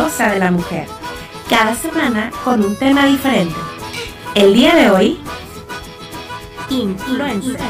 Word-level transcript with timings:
De 0.00 0.38
la 0.38 0.50
Mujer. 0.50 0.86
Cada 1.50 1.74
semana 1.74 2.30
con 2.42 2.64
un 2.64 2.74
tema 2.74 3.04
diferente. 3.04 3.54
El 4.34 4.54
día 4.54 4.74
de 4.74 4.90
hoy, 4.90 5.20
influencers. 6.70 7.62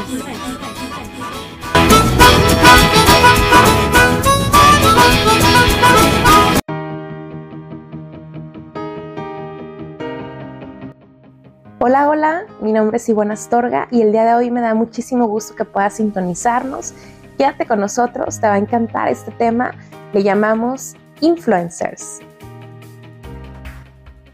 Hola, 11.79 12.07
hola, 12.07 12.45
mi 12.61 12.71
nombre 12.71 12.95
es 12.95 13.09
Ivona 13.09 13.33
Astorga 13.33 13.89
y 13.91 14.01
el 14.01 14.13
día 14.13 14.23
de 14.23 14.35
hoy 14.35 14.51
me 14.51 14.61
da 14.61 14.73
muchísimo 14.73 15.27
gusto 15.27 15.53
que 15.53 15.65
puedas 15.65 15.95
sintonizarnos. 15.95 16.93
Quédate 17.37 17.65
con 17.65 17.81
nosotros, 17.81 18.39
te 18.39 18.47
va 18.47 18.53
a 18.53 18.57
encantar 18.57 19.09
este 19.09 19.31
tema. 19.31 19.73
Le 20.13 20.23
llamamos 20.23 20.95
influencers. 21.21 22.19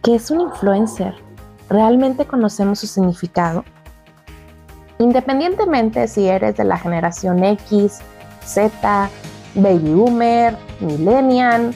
¿Qué 0.01 0.15
es 0.15 0.31
un 0.31 0.41
influencer? 0.41 1.13
¿Realmente 1.69 2.25
conocemos 2.25 2.79
su 2.79 2.87
significado? 2.87 3.65
Independientemente 4.99 6.07
si 6.07 6.27
eres 6.27 6.55
de 6.55 6.63
la 6.63 6.77
generación 6.77 7.43
X, 7.43 7.99
Z, 8.43 9.09
baby 9.55 9.93
boomer, 9.93 10.57
millennial, 10.79 11.75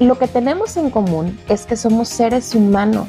lo 0.00 0.18
que 0.18 0.26
tenemos 0.26 0.76
en 0.78 0.90
común 0.90 1.38
es 1.48 1.66
que 1.66 1.76
somos 1.76 2.08
seres 2.08 2.54
humanos 2.54 3.08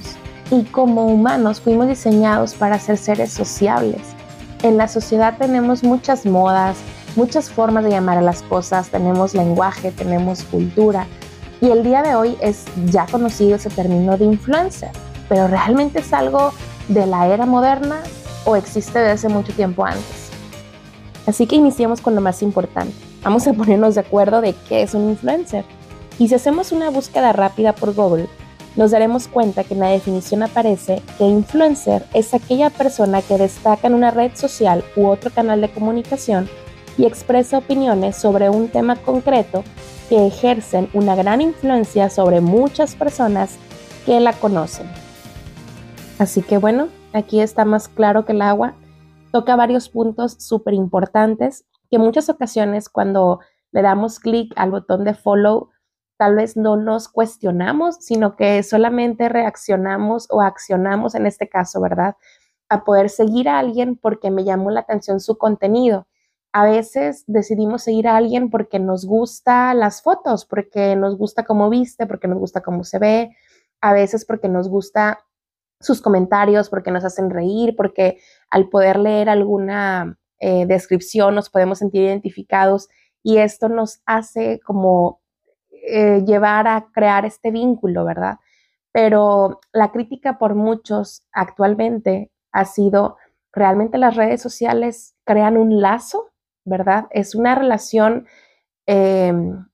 y 0.52 0.64
como 0.64 1.06
humanos 1.06 1.62
fuimos 1.62 1.88
diseñados 1.88 2.54
para 2.54 2.78
ser 2.78 2.98
seres 2.98 3.32
sociables. 3.32 4.02
En 4.64 4.78
la 4.78 4.90
sociedad 4.90 5.38
tenemos 5.38 5.84
muchas 5.84 6.26
modas, 6.26 6.78
muchas 7.16 7.50
formas 7.50 7.86
de 7.86 7.92
llamar 7.92 8.18
a 8.18 8.22
las 8.22 8.42
cosas, 8.42 8.90
tenemos 8.90 9.34
lenguaje, 9.34 9.92
tenemos 9.92 10.44
cultura 10.44 11.08
y 11.62 11.70
el 11.70 11.84
día 11.84 12.04
de 12.04 12.16
hoy 12.16 12.38
es 12.42 12.66
ya 12.86 13.06
conocido 13.08 13.56
ese 13.56 13.70
término 13.70 14.18
de 14.18 14.26
influencer, 14.26 14.92
pero 15.28 15.48
realmente 15.48 16.00
es 16.00 16.14
algo 16.14 16.52
de 16.88 17.06
la 17.06 17.28
era 17.28 17.46
moderna 17.46 18.02
o 18.46 18.56
existe 18.56 19.00
desde 19.00 19.12
hace 19.12 19.30
mucho 19.30 19.54
tiempo 19.54 19.86
antes. 19.86 20.30
Así 21.26 21.48
que 21.48 21.56
iniciemos 21.56 22.00
con 22.00 22.16
lo 22.16 22.22
más 22.22 22.42
importante. 22.42 22.94
Vamos 23.24 23.48
a 23.48 23.54
ponernos 23.54 23.96
de 23.96 24.02
acuerdo 24.02 24.40
de 24.40 24.54
qué 24.70 24.84
es 24.84 24.94
un 24.94 25.10
influencer. 25.10 25.66
Y 26.20 26.30
si 26.30 26.36
hacemos 26.36 26.72
una 26.72 26.90
búsqueda 26.90 27.34
rápida 27.34 27.74
por 27.74 27.94
Google, 27.94 28.30
nos 28.76 28.92
daremos 28.92 29.28
cuenta 29.28 29.64
que 29.64 29.74
en 29.74 29.82
la 29.82 29.90
definición 29.90 30.44
aparece 30.44 31.02
que 31.18 31.26
influencer 31.26 32.06
es 32.14 32.34
aquella 32.34 32.70
persona 32.70 33.22
que 33.22 33.38
destaca 33.38 33.88
en 33.88 33.96
una 33.96 34.12
red 34.12 34.32
social 34.36 34.84
u 34.96 35.08
otro 35.08 35.32
canal 35.32 35.62
de 35.62 35.70
comunicación 35.70 36.48
y 36.98 37.06
expresa 37.06 37.58
opiniones 37.58 38.16
sobre 38.16 38.50
un 38.50 38.70
tema 38.70 38.96
concreto 38.96 39.64
que 40.10 40.28
ejercen 40.28 40.90
una 40.94 41.16
gran 41.16 41.42
influencia 41.42 42.10
sobre 42.10 42.42
muchas 42.42 42.96
personas 42.96 43.58
que 44.06 44.20
la 44.20 44.34
conocen. 44.34 44.88
Así 46.20 46.42
que 46.42 46.58
bueno, 46.58 46.88
aquí 47.14 47.42
está 47.42 47.66
más 47.66 47.88
claro 47.88 48.26
que 48.26 48.32
el 48.32 48.42
agua. 48.42 48.74
Toca 49.32 49.56
varios 49.56 49.90
puntos 49.90 50.38
súper 50.40 50.74
importantes 50.74 51.66
que 51.90 52.00
muchas 52.00 52.30
ocasiones 52.30 52.90
cuando 52.90 53.40
le 53.72 53.82
damos 53.82 54.20
clic 54.20 54.54
al 54.56 54.72
botón 54.72 55.04
de 55.04 55.14
follow 55.14 55.70
tal 56.18 56.36
vez 56.36 56.58
no 56.58 56.76
nos 56.76 57.08
cuestionamos, 57.08 57.98
sino 58.00 58.36
que 58.36 58.64
solamente 58.64 59.30
reaccionamos 59.30 60.28
o 60.32 60.42
accionamos, 60.42 61.14
en 61.14 61.28
este 61.28 61.48
caso, 61.48 61.80
¿verdad? 61.80 62.16
A 62.70 62.84
poder 62.84 63.10
seguir 63.10 63.48
a 63.48 63.60
alguien 63.60 63.96
porque 63.96 64.32
me 64.32 64.44
llamó 64.44 64.72
la 64.72 64.80
atención 64.80 65.20
su 65.20 65.38
contenido. 65.38 66.08
A 66.58 66.64
veces 66.64 67.24
decidimos 67.28 67.84
seguir 67.84 68.08
a 68.08 68.18
alguien 68.18 68.50
porque 68.50 68.80
nos 68.80 69.06
gusta 69.06 69.76
las 69.76 70.02
fotos, 70.02 70.44
porque 70.44 70.96
nos 70.96 71.16
gusta 71.16 71.46
cómo 71.46 71.70
viste, 71.70 72.08
porque 72.08 72.28
nos 72.28 72.40
gusta 72.40 72.62
cómo 72.62 72.84
se 72.84 72.98
ve, 72.98 73.38
a 73.80 73.94
veces 73.94 74.26
porque 74.26 74.50
nos 74.50 74.68
gusta 74.68 75.20
sus 75.80 76.02
comentarios, 76.02 76.72
porque 76.72 76.90
nos 76.90 77.06
hacen 77.06 77.30
reír, 77.30 77.76
porque 77.76 78.18
al 78.50 78.70
poder 78.70 78.98
leer 78.98 79.30
alguna 79.30 80.18
eh, 80.40 80.66
descripción 80.66 81.36
nos 81.36 81.52
podemos 81.52 81.78
sentir 81.78 82.02
identificados 82.02 82.90
y 83.22 83.38
esto 83.38 83.70
nos 83.70 84.02
hace 84.08 84.60
como 84.66 85.22
eh, 85.70 86.24
llevar 86.26 86.68
a 86.68 86.88
crear 86.92 87.24
este 87.24 87.52
vínculo, 87.52 88.04
¿verdad? 88.04 88.40
Pero 88.92 89.60
la 89.74 89.92
crítica 89.92 90.40
por 90.40 90.56
muchos 90.56 91.22
actualmente 91.32 92.32
ha 92.52 92.66
sido, 92.66 93.18
realmente 93.54 94.00
las 94.00 94.16
redes 94.16 94.42
sociales 94.42 95.16
crean 95.24 95.56
un 95.56 95.82
lazo, 95.82 96.32
¿verdad? 96.68 97.06
Es 97.12 97.34
una 97.34 97.56
relación 97.56 98.28
em, 98.86 99.66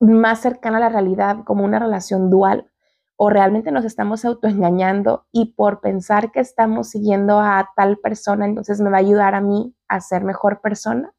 más 0.00 0.40
cercana 0.40 0.78
a 0.78 0.80
la 0.80 0.88
realidad, 0.88 1.44
como 1.44 1.64
una 1.64 1.78
relación 1.78 2.30
dual, 2.30 2.70
o 3.16 3.30
realmente 3.30 3.70
nos 3.70 3.84
estamos 3.84 4.24
autoengañando 4.24 5.26
y 5.30 5.54
por 5.54 5.80
pensar 5.80 6.32
que 6.32 6.40
estamos 6.40 6.88
siguiendo 6.88 7.38
a 7.38 7.70
tal 7.76 7.98
persona, 7.98 8.46
entonces 8.46 8.80
me 8.80 8.90
va 8.90 8.96
a 8.96 9.00
ayudar 9.00 9.34
a 9.34 9.40
mí 9.40 9.76
a 9.88 10.00
ser 10.00 10.24
mejor 10.24 10.60
persona. 10.60 11.12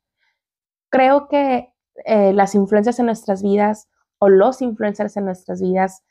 Creo 0.90 1.28
que 1.28 1.74
eh, 2.06 2.34
las 2.34 2.56
influencias 2.56 3.00
en 3.00 3.06
nuestras 3.06 3.44
vidas 3.44 3.88
o 4.18 4.30
los 4.30 4.62
influencers 4.62 5.16
en 5.16 5.26
nuestras 5.26 5.62
vidas 5.62 6.04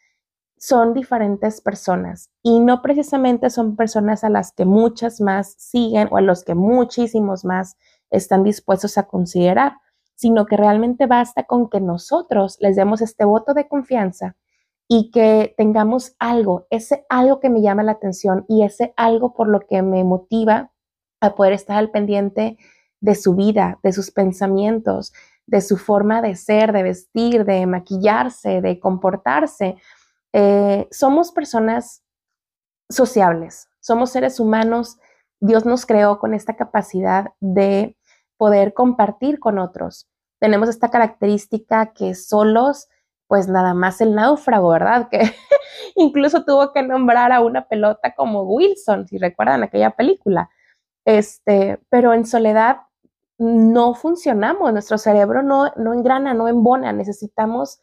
son 0.57 0.95
diferentes 0.95 1.61
personas 1.61 2.31
y 2.41 2.61
no 2.61 2.83
precisamente 2.83 3.51
son 3.51 3.75
personas 3.75 4.23
a 4.23 4.31
las 4.31 4.53
que 4.53 4.65
muchas 4.65 5.21
más 5.21 5.55
siguen 5.59 6.07
o 6.13 6.19
a 6.19 6.21
los 6.21 6.45
que 6.45 6.55
muchísimos 6.55 7.45
más 7.45 7.77
están 8.13 8.45
dispuestos 8.45 8.99
a 8.99 9.05
considerar, 9.05 9.75
sino 10.15 10.47
que 10.47 10.57
realmente 10.57 11.07
basta 11.07 11.45
con 11.45 11.69
que 11.69 11.81
nosotros 11.81 12.57
les 12.61 12.77
demos 12.77 13.01
este 13.01 13.25
voto 13.25 13.55
de 13.55 13.67
confianza 13.67 14.37
y 14.89 15.11
que 15.11 15.55
tengamos 15.57 16.15
algo, 16.19 16.67
ese 16.71 17.07
algo 17.09 17.41
que 17.41 17.51
me 17.51 17.63
llama 17.63 17.83
la 17.83 17.93
atención 17.93 18.45
y 18.49 18.63
ese 18.63 18.93
algo 18.97 19.33
por 19.35 19.49
lo 19.49 19.61
que 19.61 19.83
me 19.83 20.05
motiva 20.05 20.71
a 21.21 21.35
poder 21.35 21.55
estar 21.55 21.77
al 21.77 21.91
pendiente 21.91 22.59
de 23.01 23.15
su 23.15 23.35
vida, 23.35 23.79
de 23.83 23.93
sus 23.93 24.11
pensamientos, 24.11 25.13
de 25.47 25.61
su 25.61 25.77
forma 25.77 26.23
de 26.23 26.37
ser, 26.37 26.73
de 26.73 26.83
vestir, 26.83 27.45
de 27.45 27.67
maquillarse, 27.67 28.61
de 28.61 28.79
comportarse. 28.79 29.77
Eh, 30.33 30.89
somos 30.91 31.33
personas 31.33 32.05
sociables, 32.89 33.69
somos 33.81 34.11
seres 34.11 34.39
humanos. 34.41 34.99
Dios 35.41 35.65
nos 35.65 35.87
creó 35.87 36.19
con 36.19 36.35
esta 36.35 36.55
capacidad 36.55 37.33
de 37.41 37.97
poder 38.43 38.75
compartir 38.75 39.39
con 39.39 39.61
otros. 39.61 40.09
Tenemos 40.41 40.69
esta 40.69 40.91
característica 40.91 41.93
que 41.93 42.17
solos, 42.17 42.89
pues 43.29 43.47
nada 43.47 43.73
más 43.73 44.01
el 44.01 44.17
náufrago, 44.17 44.71
¿verdad? 44.71 45.09
Que 45.13 45.33
incluso 45.95 46.45
tuvo 46.45 46.73
que 46.73 46.83
nombrar 46.83 47.31
a 47.31 47.41
una 47.41 47.69
pelota 47.69 48.17
como 48.17 48.43
Wilson, 48.43 49.07
si 49.07 49.17
recuerdan 49.19 49.63
aquella 49.63 49.91
película. 49.91 50.51
Este, 51.05 51.79
pero 51.89 52.15
en 52.15 52.27
soledad 52.27 52.79
no 53.39 53.95
funcionamos, 53.95 54.73
nuestro 54.73 54.99
cerebro 54.99 55.45
no, 55.45 55.73
no 55.77 55.95
engrana, 55.95 56.35
no 56.35 56.49
embona, 56.49 56.93
necesitamos 56.93 57.81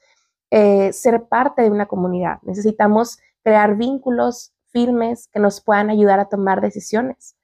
eh, 0.51 0.91
ser 0.91 1.23
parte 1.29 1.61
de 1.61 1.71
una 1.71 1.85
comunidad, 1.85 2.39
necesitamos 2.41 3.19
crear 3.45 3.77
vínculos 3.77 4.51
firmes 4.73 5.29
que 5.31 5.39
nos 5.39 5.61
puedan 5.61 5.89
ayudar 5.89 6.19
a 6.19 6.27
tomar 6.27 6.59
decisiones. 6.59 7.37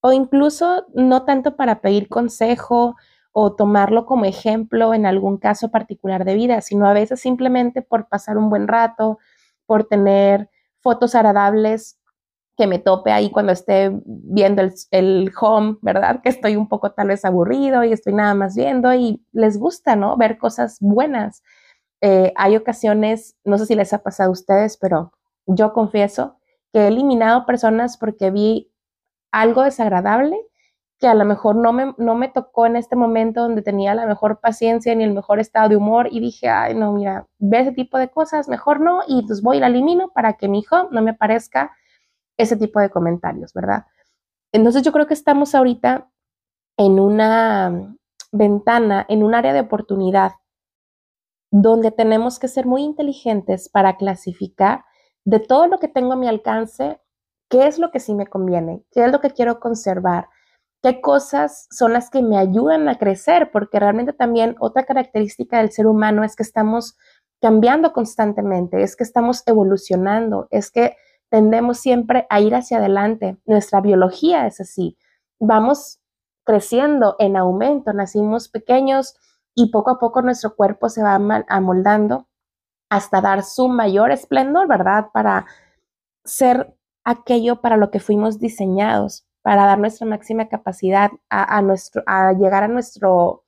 O 0.00 0.12
incluso 0.12 0.86
no 0.94 1.24
tanto 1.24 1.56
para 1.56 1.80
pedir 1.80 2.08
consejo 2.08 2.96
o 3.32 3.54
tomarlo 3.54 4.06
como 4.06 4.24
ejemplo 4.24 4.94
en 4.94 5.06
algún 5.06 5.38
caso 5.38 5.70
particular 5.70 6.24
de 6.24 6.34
vida, 6.34 6.60
sino 6.60 6.86
a 6.86 6.92
veces 6.92 7.20
simplemente 7.20 7.82
por 7.82 8.08
pasar 8.08 8.38
un 8.38 8.50
buen 8.50 8.68
rato, 8.68 9.18
por 9.66 9.84
tener 9.84 10.50
fotos 10.80 11.14
agradables 11.14 11.98
que 12.56 12.66
me 12.66 12.80
tope 12.80 13.12
ahí 13.12 13.30
cuando 13.30 13.52
esté 13.52 13.92
viendo 14.04 14.62
el, 14.90 15.32
home, 15.40 15.78
¿verdad? 15.80 16.20
Que 16.20 16.28
estoy 16.28 16.56
un 16.56 16.68
poco 16.68 16.90
tal 16.90 17.06
vez 17.06 17.24
aburrido 17.24 17.84
y 17.84 17.92
estoy 17.92 18.14
nada 18.14 18.34
más 18.34 18.56
viendo 18.56 18.92
y 18.92 19.24
les 19.30 19.58
gusta, 19.58 19.94
¿no? 19.94 20.16
Ver 20.16 20.38
cosas 20.38 20.78
buenas. 20.80 21.44
Eh, 22.00 22.32
hay 22.34 22.56
ocasiones, 22.56 23.36
no 23.44 23.58
sé 23.58 23.66
si 23.66 23.76
les 23.76 23.92
ha 23.92 24.02
pasado 24.02 24.30
a 24.30 24.32
ustedes, 24.32 24.76
pero 24.76 25.12
yo 25.46 25.72
confieso 25.72 26.38
que 26.72 26.80
he 26.80 26.88
eliminado 26.88 27.46
personas 27.46 27.96
porque 27.96 28.32
vi 28.32 28.72
algo 29.32 29.62
desagradable 29.62 30.38
que 30.98 31.06
a 31.06 31.14
lo 31.14 31.24
mejor 31.24 31.56
no 31.56 31.72
me, 31.72 31.94
no 31.96 32.14
me 32.16 32.28
tocó 32.28 32.66
en 32.66 32.76
este 32.76 32.96
momento 32.96 33.42
donde 33.42 33.62
tenía 33.62 33.94
la 33.94 34.06
mejor 34.06 34.40
paciencia 34.40 34.94
ni 34.94 35.04
el 35.04 35.14
mejor 35.14 35.38
estado 35.38 35.68
de 35.68 35.76
humor 35.76 36.08
y 36.10 36.20
dije, 36.20 36.48
ay, 36.48 36.74
no, 36.74 36.92
mira, 36.92 37.26
ve 37.38 37.60
ese 37.60 37.72
tipo 37.72 37.98
de 37.98 38.08
cosas, 38.08 38.48
mejor 38.48 38.80
no, 38.80 39.00
y 39.06 39.24
pues 39.26 39.40
voy 39.42 39.58
y 39.58 39.60
la 39.60 39.68
elimino 39.68 40.08
para 40.08 40.32
que 40.32 40.48
mi 40.48 40.58
hijo 40.60 40.88
no 40.90 41.00
me 41.02 41.14
parezca 41.14 41.72
ese 42.36 42.56
tipo 42.56 42.80
de 42.80 42.90
comentarios, 42.90 43.52
¿verdad? 43.52 43.86
Entonces 44.52 44.82
yo 44.82 44.92
creo 44.92 45.06
que 45.06 45.14
estamos 45.14 45.54
ahorita 45.54 46.10
en 46.76 46.98
una 46.98 47.94
ventana, 48.32 49.06
en 49.08 49.22
un 49.22 49.34
área 49.34 49.52
de 49.52 49.60
oportunidad 49.60 50.32
donde 51.50 51.90
tenemos 51.90 52.38
que 52.38 52.48
ser 52.48 52.66
muy 52.66 52.82
inteligentes 52.82 53.68
para 53.68 53.96
clasificar 53.96 54.84
de 55.24 55.40
todo 55.40 55.66
lo 55.66 55.78
que 55.78 55.88
tengo 55.88 56.12
a 56.12 56.16
mi 56.16 56.28
alcance, 56.28 57.00
qué 57.48 57.66
es 57.66 57.78
lo 57.78 57.90
que 57.90 58.00
sí 58.00 58.14
me 58.14 58.26
conviene, 58.26 58.84
qué 58.90 59.04
es 59.04 59.12
lo 59.12 59.20
que 59.20 59.30
quiero 59.30 59.60
conservar, 59.60 60.28
qué 60.82 61.00
cosas 61.00 61.66
son 61.70 61.92
las 61.92 62.10
que 62.10 62.22
me 62.22 62.38
ayudan 62.38 62.88
a 62.88 62.98
crecer, 62.98 63.50
porque 63.50 63.80
realmente 63.80 64.12
también 64.12 64.56
otra 64.60 64.84
característica 64.84 65.58
del 65.58 65.72
ser 65.72 65.86
humano 65.86 66.24
es 66.24 66.36
que 66.36 66.42
estamos 66.42 66.96
cambiando 67.40 67.92
constantemente, 67.92 68.82
es 68.82 68.96
que 68.96 69.04
estamos 69.04 69.42
evolucionando, 69.46 70.48
es 70.50 70.70
que 70.70 70.96
tendemos 71.30 71.78
siempre 71.78 72.26
a 72.30 72.40
ir 72.40 72.54
hacia 72.54 72.78
adelante. 72.78 73.38
Nuestra 73.44 73.80
biología 73.80 74.46
es 74.46 74.60
así. 74.60 74.96
Vamos 75.38 76.00
creciendo 76.44 77.16
en 77.18 77.36
aumento, 77.36 77.92
nacimos 77.92 78.48
pequeños 78.48 79.14
y 79.54 79.70
poco 79.70 79.90
a 79.90 79.98
poco 79.98 80.22
nuestro 80.22 80.56
cuerpo 80.56 80.88
se 80.88 81.02
va 81.02 81.14
amoldando 81.48 82.28
hasta 82.90 83.20
dar 83.20 83.42
su 83.42 83.68
mayor 83.68 84.10
esplendor, 84.10 84.66
¿verdad? 84.66 85.08
Para 85.12 85.46
ser 86.24 86.77
aquello 87.04 87.60
para 87.60 87.76
lo 87.76 87.90
que 87.90 88.00
fuimos 88.00 88.38
diseñados, 88.38 89.26
para 89.42 89.64
dar 89.64 89.78
nuestra 89.78 90.06
máxima 90.06 90.48
capacidad 90.48 91.10
a, 91.30 91.62
nuestro, 91.62 92.02
a 92.06 92.32
llegar 92.32 92.64
a 92.64 92.68
nuestro 92.68 93.44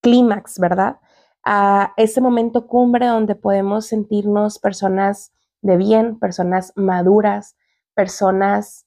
clímax, 0.00 0.58
¿verdad? 0.58 0.98
A 1.44 1.92
ese 1.96 2.20
momento 2.20 2.66
cumbre 2.66 3.06
donde 3.06 3.34
podemos 3.34 3.86
sentirnos 3.86 4.58
personas 4.58 5.32
de 5.60 5.76
bien, 5.76 6.18
personas 6.18 6.72
maduras, 6.76 7.56
personas 7.94 8.86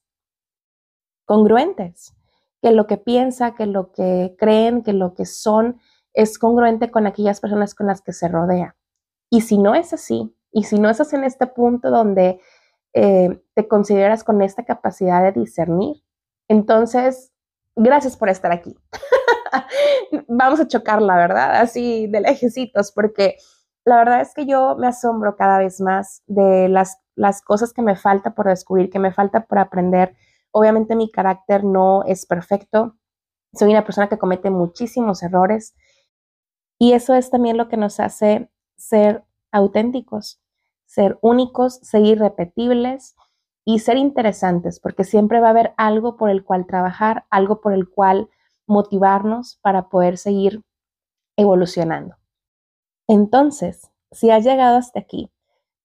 congruentes, 1.24 2.14
que 2.60 2.72
lo 2.72 2.86
que 2.86 2.96
piensa, 2.96 3.54
que 3.54 3.66
lo 3.66 3.92
que 3.92 4.34
creen, 4.38 4.82
que 4.82 4.92
lo 4.92 5.14
que 5.14 5.26
son 5.26 5.80
es 6.14 6.38
congruente 6.38 6.90
con 6.90 7.06
aquellas 7.06 7.40
personas 7.40 7.74
con 7.74 7.86
las 7.86 8.02
que 8.02 8.12
se 8.12 8.28
rodea. 8.28 8.76
Y 9.30 9.42
si 9.42 9.58
no 9.58 9.74
es 9.74 9.92
así, 9.92 10.34
y 10.52 10.64
si 10.64 10.78
no 10.78 10.90
estás 10.90 11.12
en 11.14 11.24
este 11.24 11.46
punto 11.46 11.90
donde 11.90 12.40
eh, 12.94 13.42
te 13.54 13.68
consideras 13.68 14.24
con 14.24 14.42
esta 14.42 14.64
capacidad 14.64 15.22
de 15.22 15.40
discernir, 15.40 16.02
entonces, 16.52 17.32
gracias 17.76 18.16
por 18.16 18.28
estar 18.28 18.52
aquí. 18.52 18.76
Vamos 20.28 20.60
a 20.60 20.66
chocarla, 20.66 21.16
¿verdad? 21.16 21.62
Así 21.62 22.06
de 22.08 22.20
lejecitos, 22.20 22.92
porque 22.92 23.36
la 23.86 23.96
verdad 23.96 24.20
es 24.20 24.34
que 24.34 24.44
yo 24.44 24.76
me 24.76 24.86
asombro 24.86 25.34
cada 25.36 25.56
vez 25.56 25.80
más 25.80 26.22
de 26.26 26.68
las, 26.68 26.98
las 27.14 27.40
cosas 27.40 27.72
que 27.72 27.80
me 27.80 27.96
falta 27.96 28.34
por 28.34 28.48
descubrir, 28.48 28.90
que 28.90 28.98
me 28.98 29.14
falta 29.14 29.46
por 29.46 29.58
aprender. 29.58 30.14
Obviamente 30.50 30.94
mi 30.94 31.10
carácter 31.10 31.64
no 31.64 32.04
es 32.04 32.26
perfecto. 32.26 32.98
Soy 33.54 33.70
una 33.70 33.84
persona 33.84 34.10
que 34.10 34.18
comete 34.18 34.50
muchísimos 34.50 35.22
errores 35.22 35.74
y 36.78 36.92
eso 36.92 37.14
es 37.14 37.30
también 37.30 37.56
lo 37.56 37.68
que 37.68 37.78
nos 37.78 37.98
hace 37.98 38.50
ser 38.76 39.24
auténticos, 39.52 40.41
ser 40.92 41.18
únicos, 41.22 41.76
ser 41.76 42.04
irrepetibles 42.04 43.16
y 43.64 43.78
ser 43.78 43.96
interesantes, 43.96 44.78
porque 44.78 45.04
siempre 45.04 45.40
va 45.40 45.46
a 45.46 45.50
haber 45.50 45.72
algo 45.78 46.18
por 46.18 46.28
el 46.28 46.44
cual 46.44 46.66
trabajar, 46.66 47.24
algo 47.30 47.62
por 47.62 47.72
el 47.72 47.88
cual 47.88 48.28
motivarnos 48.66 49.58
para 49.62 49.88
poder 49.88 50.18
seguir 50.18 50.60
evolucionando. 51.38 52.16
Entonces, 53.08 53.90
si 54.10 54.30
has 54.30 54.44
llegado 54.44 54.76
hasta 54.76 55.00
aquí, 55.00 55.32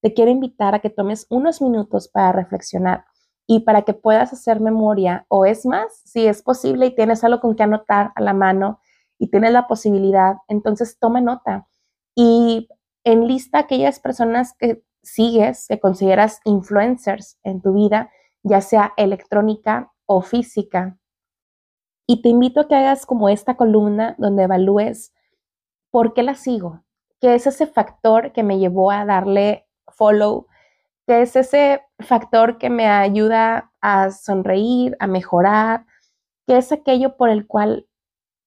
te 0.02 0.14
quiero 0.14 0.30
invitar 0.30 0.76
a 0.76 0.80
que 0.80 0.90
tomes 0.90 1.26
unos 1.30 1.62
minutos 1.62 2.10
para 2.10 2.34
reflexionar 2.34 3.06
y 3.48 3.62
para 3.62 3.84
que 3.84 3.94
puedas 3.94 4.34
hacer 4.34 4.60
memoria 4.60 5.26
o 5.30 5.46
es 5.46 5.66
más, 5.66 6.02
si 6.04 6.28
es 6.28 6.42
posible 6.42 6.88
y 6.88 6.96
tienes 6.96 7.24
algo 7.24 7.40
con 7.40 7.56
que 7.56 7.64
anotar 7.64 8.12
a 8.16 8.22
la 8.22 8.34
mano 8.34 8.82
y 9.18 9.30
tienes 9.30 9.54
la 9.54 9.68
posibilidad, 9.68 10.36
entonces 10.50 11.00
toma 11.00 11.22
nota 11.22 11.66
y 12.14 12.68
enlista 13.06 13.60
aquellas 13.60 14.02
personas 14.02 14.54
que 14.60 14.84
sigues, 15.04 15.68
que 15.68 15.80
consideras 15.80 16.40
influencers 16.44 17.38
en 17.44 17.62
tu 17.62 17.74
vida, 17.74 18.12
ya 18.44 18.62
sea 18.62 18.94
electrónica 18.98 19.92
o 20.06 20.22
física. 20.22 20.98
Y 22.08 22.22
te 22.22 22.30
invito 22.30 22.62
a 22.62 22.68
que 22.68 22.76
hagas 22.76 23.06
como 23.06 23.30
esta 23.30 23.58
columna 23.58 24.16
donde 24.18 24.44
evalúes 24.44 25.14
por 25.92 26.14
qué 26.14 26.24
la 26.24 26.36
sigo, 26.36 26.84
¿Qué 27.20 27.34
es 27.34 27.48
ese 27.48 27.66
factor 27.66 28.32
que 28.32 28.44
me 28.44 28.60
llevó 28.60 28.92
a 28.92 29.06
darle 29.06 29.68
follow, 29.88 30.48
¿Qué 31.08 31.22
es 31.22 31.36
ese 31.36 31.82
factor 32.00 32.58
que 32.58 32.70
me 32.70 32.88
ayuda 32.88 33.72
a 33.82 34.12
sonreír, 34.12 34.96
a 35.00 35.08
mejorar, 35.08 35.86
¿Qué 36.46 36.58
es 36.58 36.72
aquello 36.72 37.18
por 37.18 37.30
el 37.30 37.48
cual 37.48 37.88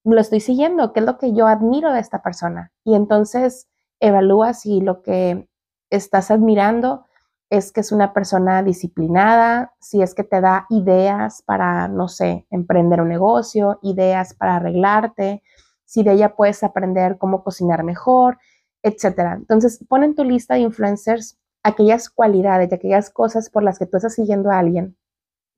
lo 0.04 0.20
estoy 0.20 0.40
siguiendo, 0.40 0.92
qué 0.92 1.00
es 1.00 1.06
lo 1.06 1.18
que 1.18 1.32
yo 1.32 1.46
admiro 1.46 1.92
de 1.92 2.00
esta 2.00 2.22
persona. 2.22 2.72
Y 2.84 2.94
entonces 2.94 3.68
evalúa 4.00 4.54
si 4.54 4.80
lo 4.80 5.02
que 5.02 5.48
estás 5.90 6.30
admirando 6.30 7.06
es 7.50 7.72
que 7.72 7.80
es 7.80 7.90
una 7.90 8.12
persona 8.12 8.62
disciplinada, 8.62 9.74
si 9.80 10.02
es 10.02 10.14
que 10.14 10.24
te 10.24 10.40
da 10.40 10.66
ideas 10.70 11.42
para, 11.42 11.88
no 11.88 12.06
sé, 12.08 12.46
emprender 12.50 13.00
un 13.00 13.08
negocio, 13.08 13.80
ideas 13.82 14.34
para 14.34 14.56
arreglarte, 14.56 15.42
si 15.84 16.04
de 16.04 16.12
ella 16.12 16.36
puedes 16.36 16.62
aprender 16.62 17.18
cómo 17.18 17.42
cocinar 17.42 17.82
mejor, 17.82 18.38
etcétera. 18.82 19.34
Entonces, 19.34 19.84
pon 19.88 20.04
en 20.04 20.14
tu 20.14 20.22
lista 20.22 20.54
de 20.54 20.60
influencers 20.60 21.38
aquellas 21.64 22.08
cualidades 22.08 22.70
y 22.70 22.74
aquellas 22.74 23.10
cosas 23.10 23.50
por 23.50 23.64
las 23.64 23.78
que 23.78 23.86
tú 23.86 23.96
estás 23.96 24.14
siguiendo 24.14 24.50
a 24.50 24.58
alguien 24.58 24.96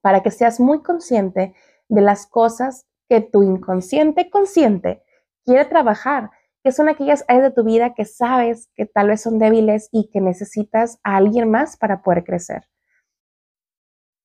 para 0.03 0.23
que 0.23 0.31
seas 0.31 0.61
muy 0.61 0.83
consciente 0.83 1.55
de 1.89 2.01
las 2.03 2.27
cosas 2.27 2.87
que 3.09 3.21
tu 3.21 3.43
inconsciente 3.43 4.29
consciente 4.29 5.03
quiere 5.45 5.65
trabajar, 5.65 6.31
que 6.63 6.73
son 6.73 6.89
aquellas 6.89 7.25
áreas 7.29 7.45
de 7.45 7.51
tu 7.51 7.65
vida 7.65 7.95
que 7.95 8.05
sabes 8.05 8.69
que 8.75 8.87
tal 8.87 9.09
vez 9.09 9.23
son 9.23 9.39
débiles 9.39 9.89
y 9.91 10.11
que 10.11 10.21
necesitas 10.21 10.99
a 11.03 11.17
alguien 11.17 11.51
más 11.51 11.77
para 11.77 12.03
poder 12.03 12.25
crecer. 12.25 12.69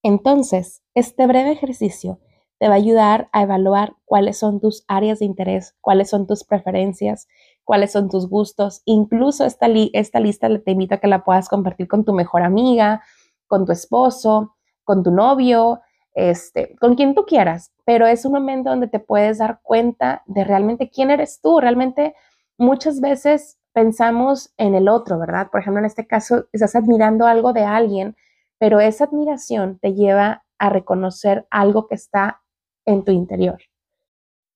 Entonces, 0.04 0.84
este 0.94 1.26
breve 1.26 1.52
ejercicio 1.52 2.20
te 2.60 2.68
va 2.68 2.76
a 2.76 2.78
ayudar 2.78 3.30
a 3.34 3.44
evaluar 3.44 3.96
cuáles 4.06 4.38
son 4.38 4.60
tus 4.60 4.84
áreas 4.88 5.20
de 5.20 5.26
interés, 5.26 5.76
cuáles 5.82 6.10
son 6.10 6.28
tus 6.28 6.44
preferencias, 6.44 7.28
cuáles 7.64 7.92
son 7.92 8.10
tus 8.10 8.30
gustos. 8.30 8.82
Incluso 8.86 9.46
esta, 9.46 9.68
esta 9.94 10.20
lista 10.20 10.48
te 10.60 10.72
invito 10.72 10.96
a 10.96 10.98
que 11.00 11.08
la 11.08 11.24
puedas 11.24 11.50
compartir 11.50 11.88
con 11.88 12.06
tu 12.06 12.14
mejor 12.14 12.44
amiga, 12.44 13.04
con 13.48 13.66
tu 13.66 13.72
esposo, 13.72 14.56
con 14.84 15.04
tu 15.04 15.12
novio, 15.12 15.82
este, 16.14 16.76
con 16.80 16.96
quien 16.96 17.14
tú 17.14 17.26
quieras, 17.26 17.74
pero 17.86 18.08
es 18.08 18.26
un 18.26 18.32
momento 18.32 18.72
donde 18.72 18.88
te 18.88 19.00
puedes 19.00 19.38
dar 19.38 19.60
cuenta 19.62 20.24
de 20.26 20.44
realmente 20.44 20.90
quién 20.90 21.12
eres 21.12 21.42
tú. 21.42 21.60
Realmente 21.60 22.16
muchas 22.58 23.02
veces 23.02 23.60
pensamos 23.74 24.54
en 24.58 24.76
el 24.76 24.90
otro, 24.90 25.20
¿verdad? 25.20 25.50
Por 25.52 25.62
ejemplo, 25.62 25.80
en 25.80 25.86
este 25.86 26.08
caso, 26.08 26.48
estás 26.52 26.76
admirando 26.76 27.26
algo 27.26 27.54
de 27.54 27.64
alguien, 27.64 28.16
pero 28.60 28.80
esa 28.80 29.06
admiración 29.06 29.80
te 29.80 29.94
lleva 29.94 30.44
a 30.58 30.70
reconocer 30.70 31.48
algo 31.52 31.88
que 31.88 31.96
está 31.96 32.42
en 32.86 33.04
tu 33.04 33.12
interior 33.12 33.60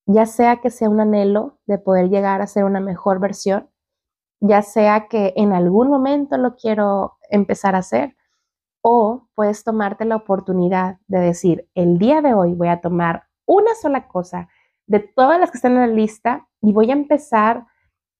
ya 0.06 0.26
sea 0.26 0.60
que 0.60 0.70
sea 0.70 0.88
un 0.88 1.00
anhelo 1.00 1.58
de 1.66 1.78
poder 1.78 2.08
llegar 2.08 2.42
a 2.42 2.46
ser 2.46 2.64
una 2.64 2.80
mejor 2.80 3.20
versión, 3.20 3.68
ya 4.40 4.62
sea 4.62 5.08
que 5.08 5.32
en 5.36 5.52
algún 5.52 5.88
momento 5.88 6.36
lo 6.36 6.56
quiero 6.56 7.16
empezar 7.30 7.74
a 7.74 7.78
hacer, 7.78 8.16
o 8.82 9.28
puedes 9.34 9.62
tomarte 9.62 10.04
la 10.04 10.16
oportunidad 10.16 10.98
de 11.06 11.20
decir, 11.20 11.68
el 11.74 11.98
día 11.98 12.20
de 12.20 12.34
hoy 12.34 12.54
voy 12.54 12.68
a 12.68 12.80
tomar 12.80 13.24
una 13.46 13.74
sola 13.80 14.08
cosa 14.08 14.48
de 14.86 14.98
todas 14.98 15.38
las 15.38 15.52
que 15.52 15.58
están 15.58 15.72
en 15.74 15.80
la 15.80 15.86
lista 15.86 16.48
y 16.60 16.72
voy 16.72 16.90
a 16.90 16.94
empezar 16.94 17.66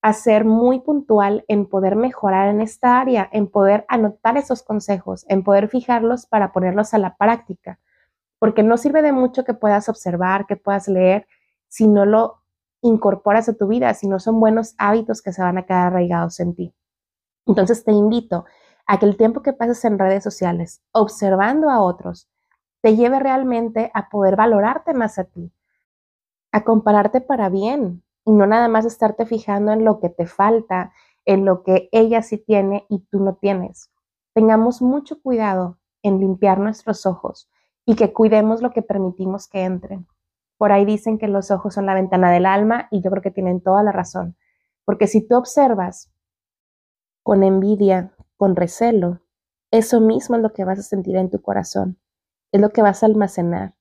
a 0.03 0.13
ser 0.13 0.45
muy 0.45 0.81
puntual 0.81 1.45
en 1.47 1.67
poder 1.67 1.95
mejorar 1.95 2.49
en 2.49 2.61
esta 2.61 3.01
área, 3.01 3.29
en 3.33 3.47
poder 3.47 3.87
anotar 3.89 4.37
esos 4.37 4.65
consejos, 4.65 5.25
en 5.29 5.45
poder 5.45 5.69
fijarlos 5.69 6.27
para 6.27 6.53
ponerlos 6.53 6.93
a 6.93 6.99
la 6.99 7.17
práctica, 7.17 7.79
porque 8.41 8.65
no 8.65 8.77
sirve 8.77 9.01
de 9.01 9.13
mucho 9.13 9.45
que 9.45 9.55
puedas 9.55 9.89
observar, 9.89 10.47
que 10.47 10.57
puedas 10.57 10.89
leer, 10.89 11.29
si 11.69 11.87
no 11.87 12.05
lo 12.05 12.43
incorporas 12.83 13.49
a 13.49 13.55
tu 13.55 13.69
vida, 13.69 13.95
si 13.95 14.09
no 14.09 14.19
son 14.19 14.41
buenos 14.41 14.75
hábitos 14.77 15.23
que 15.23 15.33
se 15.33 15.41
van 15.41 15.59
a 15.59 15.63
quedar 15.65 15.87
arraigados 15.87 16.41
en 16.41 16.57
ti. 16.57 16.75
Entonces 17.47 17.85
te 17.85 17.93
invito 17.93 18.45
a 18.87 18.99
que 18.99 19.07
el 19.07 19.17
tiempo 19.17 19.43
que 19.43 19.53
pases 19.53 19.85
en 19.85 20.01
redes 20.01 20.25
sociales 20.25 20.83
observando 20.91 21.71
a 21.71 21.81
otros 21.81 22.29
te 22.81 22.97
lleve 22.97 23.21
realmente 23.21 23.93
a 23.95 24.09
poder 24.09 24.35
valorarte 24.35 24.95
más 24.95 25.21
a 25.21 25.25
ti, 25.25 25.53
a 26.51 26.65
compararte 26.65 27.21
para 27.21 27.49
bien 27.49 28.03
y 28.25 28.33
no 28.33 28.47
nada 28.47 28.69
más 28.69 28.85
estarte 28.85 29.27
fijando 29.27 29.73
en 29.73 29.85
lo 29.85 30.01
que 30.01 30.09
te 30.09 30.27
falta, 30.27 30.93
en 31.25 31.45
lo 31.45 31.63
que 31.63 31.89
ella 31.93 32.23
sí 32.23 32.39
tiene 32.39 32.87
y 32.89 33.01
tú 33.11 33.21
no 33.21 33.35
tienes. 33.35 33.91
Tengamos 34.35 34.83
mucho 34.83 35.21
cuidado 35.21 35.79
en 36.03 36.21
limpiar 36.21 36.59
nuestros 36.59 37.07
ojos 37.07 37.51
y 37.85 37.97
que 37.97 38.13
cuidemos 38.13 38.63
lo 38.63 38.71
que 38.71 38.83
permitimos 38.83 39.49
que 39.49 39.65
entren. 39.65 40.07
Por 40.57 40.73
ahí 40.73 40.85
dicen 40.85 41.19
que 41.19 41.29
los 41.29 41.51
ojos 41.51 41.75
son 41.75 41.87
la 41.87 41.95
ventana 41.95 42.31
del 42.31 42.47
alma 42.47 42.89
y 42.91 43.03
yo 43.03 43.11
creo 43.11 43.23
que 43.23 43.31
tienen 43.31 43.61
toda 43.61 43.83
la 43.83 43.93
razón. 43.93 44.37
Porque 44.85 45.07
si 45.07 45.27
tú 45.27 45.37
observas 45.37 46.13
con 47.23 47.43
envidia, 47.43 48.15
con 48.37 48.57
recelo, 48.57 49.21
eso 49.71 50.01
mismo 50.01 50.37
es 50.37 50.43
lo 50.43 50.53
que 50.53 50.65
vas 50.65 50.79
a 50.79 50.83
sentir 50.83 51.17
en 51.17 51.31
tu 51.31 51.41
corazón, 51.41 51.99
es 52.53 52.61
lo 52.61 52.71
que 52.71 52.83
vas 52.83 53.03
a 53.03 53.07
almacenar. 53.07 53.75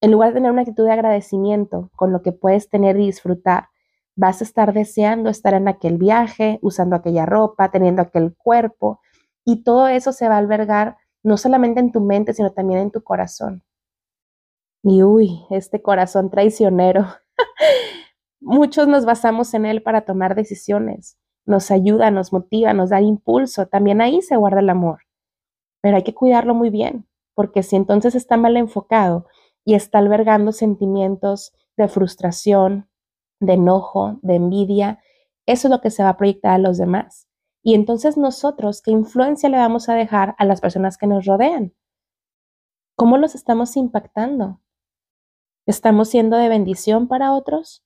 En 0.00 0.12
lugar 0.12 0.30
de 0.30 0.34
tener 0.34 0.52
una 0.52 0.62
actitud 0.62 0.84
de 0.84 0.92
agradecimiento 0.92 1.90
con 1.96 2.12
lo 2.12 2.22
que 2.22 2.32
puedes 2.32 2.68
tener 2.68 2.96
y 2.96 3.06
disfrutar, 3.06 3.68
vas 4.14 4.40
a 4.40 4.44
estar 4.44 4.72
deseando 4.72 5.30
estar 5.30 5.54
en 5.54 5.68
aquel 5.68 5.98
viaje, 5.98 6.58
usando 6.62 6.96
aquella 6.96 7.26
ropa, 7.26 7.70
teniendo 7.70 8.02
aquel 8.02 8.34
cuerpo, 8.34 9.00
y 9.44 9.62
todo 9.62 9.88
eso 9.88 10.12
se 10.12 10.28
va 10.28 10.34
a 10.34 10.38
albergar 10.38 10.96
no 11.22 11.36
solamente 11.36 11.80
en 11.80 11.92
tu 11.92 12.00
mente, 12.00 12.34
sino 12.34 12.52
también 12.52 12.80
en 12.80 12.90
tu 12.90 13.02
corazón. 13.02 13.62
Y 14.82 15.02
uy, 15.02 15.44
este 15.50 15.82
corazón 15.82 16.30
traicionero. 16.30 17.06
Muchos 18.40 18.86
nos 18.88 19.04
basamos 19.04 19.52
en 19.54 19.66
él 19.66 19.82
para 19.82 20.02
tomar 20.02 20.34
decisiones. 20.34 21.18
nos 21.44 21.70
ayuda, 21.70 22.10
nos 22.10 22.32
motiva, 22.32 22.72
nos 22.74 22.90
da 22.90 23.00
impulso, 23.00 23.66
también 23.66 24.00
ahí 24.00 24.20
se 24.20 24.36
guarda 24.36 24.60
el 24.60 24.68
amor. 24.68 25.02
Pero 25.80 25.96
hay 25.96 26.02
que 26.02 26.14
cuidarlo 26.14 26.54
muy 26.54 26.70
bien, 26.70 27.06
porque 27.34 27.62
si 27.62 27.76
entonces 27.76 28.16
está 28.16 28.36
mal 28.36 28.56
enfocado 28.56 29.26
y 29.66 29.74
está 29.74 29.98
albergando 29.98 30.52
sentimientos 30.52 31.52
de 31.76 31.88
frustración, 31.88 32.88
de 33.40 33.54
enojo, 33.54 34.18
de 34.22 34.36
envidia, 34.36 35.00
eso 35.44 35.66
es 35.66 35.72
lo 35.72 35.80
que 35.80 35.90
se 35.90 36.04
va 36.04 36.10
a 36.10 36.16
proyectar 36.16 36.52
a 36.52 36.58
los 36.58 36.78
demás. 36.78 37.28
Y 37.64 37.74
entonces 37.74 38.16
nosotros, 38.16 38.80
¿qué 38.80 38.92
influencia 38.92 39.48
le 39.48 39.56
vamos 39.56 39.88
a 39.88 39.94
dejar 39.94 40.36
a 40.38 40.44
las 40.44 40.60
personas 40.60 40.96
que 40.96 41.08
nos 41.08 41.26
rodean? 41.26 41.74
¿Cómo 42.94 43.18
los 43.18 43.34
estamos 43.34 43.76
impactando? 43.76 44.60
¿Estamos 45.66 46.08
siendo 46.10 46.36
de 46.36 46.48
bendición 46.48 47.08
para 47.08 47.32
otros? 47.32 47.84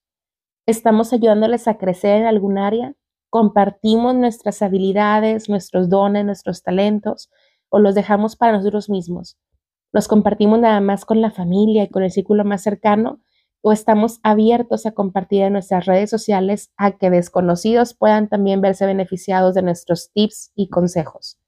¿Estamos 0.66 1.14
ayudándoles 1.14 1.66
a 1.66 1.78
crecer 1.78 2.20
en 2.20 2.26
algún 2.26 2.58
área? 2.58 2.94
¿Compartimos 3.30 4.14
nuestras 4.14 4.60
habilidades, 4.60 5.49
nuestros 5.49 5.88
dones, 5.88 6.26
nuestros 6.26 6.62
talentos 6.62 7.30
o 7.70 7.78
los 7.78 7.94
dejamos 7.94 8.37
para 8.37 8.52
nosotros 8.52 8.90
mismos? 8.90 9.38
¿Los 9.92 10.06
compartimos 10.06 10.61
nada 10.61 10.80
más 10.80 11.04
con 11.04 11.20
la 11.20 11.32
familia 11.32 11.82
y 11.82 11.88
con 11.88 12.04
el 12.04 12.12
círculo 12.12 12.44
más 12.44 12.62
cercano? 12.62 13.20
¿O 13.61 13.73
estamos 13.73 14.20
abiertos 14.23 14.87
a 14.87 14.92
compartir 14.92 15.42
en 15.42 15.54
nuestras 15.54 15.85
redes 15.85 16.09
sociales 16.09 16.73
a 16.76 16.92
que 16.92 17.11
desconocidos 17.11 17.94
puedan 17.94 18.28
también 18.28 18.61
verse 18.61 18.87
beneficiados 18.87 19.54
de 19.54 19.62
nuestros 19.62 20.12
tips 20.12 20.52
y 20.54 20.68
consejos? 20.68 21.38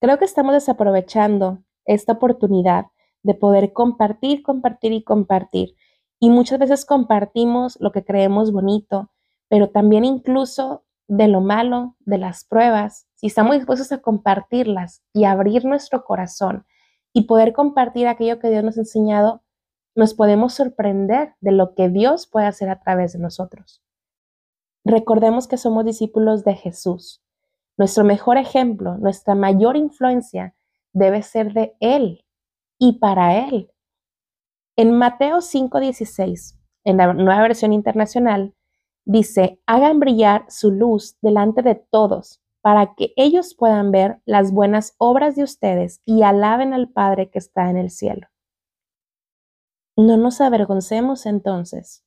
Creo 0.00 0.18
que 0.18 0.24
estamos 0.24 0.54
desaprovechando 0.54 1.64
esta 1.84 2.12
oportunidad 2.12 2.86
de 3.24 3.34
poder 3.34 3.72
compartir, 3.72 4.42
compartir 4.44 4.92
y 4.92 5.02
compartir. 5.02 5.74
Y 6.20 6.30
muchas 6.30 6.60
veces 6.60 6.84
compartimos 6.84 7.76
lo 7.80 7.90
que 7.90 8.04
creemos 8.04 8.52
bonito, 8.52 9.10
pero 9.48 9.70
también 9.70 10.04
incluso 10.04 10.84
de 11.08 11.26
lo 11.26 11.40
malo, 11.40 11.96
de 12.00 12.18
las 12.18 12.44
pruebas, 12.44 13.08
si 13.14 13.26
estamos 13.26 13.56
dispuestos 13.56 13.90
a 13.90 13.98
compartirlas 13.98 15.02
y 15.12 15.24
abrir 15.24 15.64
nuestro 15.64 16.04
corazón 16.04 16.66
y 17.16 17.22
poder 17.22 17.54
compartir 17.54 18.08
aquello 18.08 18.38
que 18.38 18.50
Dios 18.50 18.62
nos 18.62 18.76
ha 18.76 18.80
enseñado, 18.80 19.42
nos 19.94 20.12
podemos 20.12 20.52
sorprender 20.52 21.34
de 21.40 21.50
lo 21.50 21.74
que 21.74 21.88
Dios 21.88 22.26
puede 22.26 22.44
hacer 22.44 22.68
a 22.68 22.78
través 22.78 23.14
de 23.14 23.18
nosotros. 23.18 23.82
Recordemos 24.84 25.48
que 25.48 25.56
somos 25.56 25.86
discípulos 25.86 26.44
de 26.44 26.54
Jesús. 26.56 27.24
Nuestro 27.78 28.04
mejor 28.04 28.36
ejemplo, 28.36 28.98
nuestra 28.98 29.34
mayor 29.34 29.78
influencia 29.78 30.54
debe 30.92 31.22
ser 31.22 31.54
de 31.54 31.74
Él 31.80 32.22
y 32.78 32.98
para 32.98 33.48
Él. 33.48 33.72
En 34.76 34.92
Mateo 34.92 35.40
5:16, 35.40 36.58
en 36.84 36.98
la 36.98 37.14
nueva 37.14 37.40
versión 37.40 37.72
internacional, 37.72 38.54
dice, 39.06 39.58
hagan 39.64 40.00
brillar 40.00 40.44
su 40.50 40.70
luz 40.70 41.16
delante 41.22 41.62
de 41.62 41.76
todos 41.76 42.42
para 42.66 42.96
que 42.96 43.12
ellos 43.14 43.54
puedan 43.54 43.92
ver 43.92 44.20
las 44.24 44.50
buenas 44.50 44.96
obras 44.98 45.36
de 45.36 45.44
ustedes 45.44 46.02
y 46.04 46.24
alaben 46.24 46.74
al 46.74 46.88
Padre 46.88 47.30
que 47.30 47.38
está 47.38 47.70
en 47.70 47.76
el 47.76 47.90
cielo. 47.90 48.26
No 49.96 50.16
nos 50.16 50.40
avergoncemos 50.40 51.26
entonces. 51.26 52.04